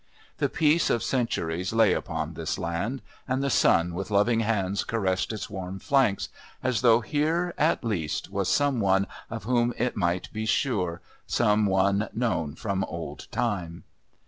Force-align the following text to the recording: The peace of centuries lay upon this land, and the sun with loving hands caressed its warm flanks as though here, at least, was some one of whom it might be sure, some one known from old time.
The 0.39 0.49
peace 0.49 0.89
of 0.89 1.03
centuries 1.03 1.73
lay 1.73 1.93
upon 1.93 2.33
this 2.33 2.57
land, 2.57 3.03
and 3.27 3.43
the 3.43 3.51
sun 3.51 3.93
with 3.93 4.09
loving 4.09 4.39
hands 4.39 4.83
caressed 4.83 5.31
its 5.31 5.47
warm 5.47 5.77
flanks 5.77 6.29
as 6.63 6.81
though 6.81 7.01
here, 7.01 7.53
at 7.55 7.83
least, 7.83 8.31
was 8.31 8.49
some 8.49 8.79
one 8.79 9.05
of 9.29 9.43
whom 9.43 9.75
it 9.77 9.95
might 9.95 10.33
be 10.33 10.47
sure, 10.47 11.01
some 11.27 11.67
one 11.67 12.09
known 12.15 12.55
from 12.55 12.83
old 12.85 13.27
time. 13.29 13.83